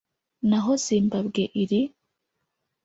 [0.49, 1.81] n’aho Zimbabwe iri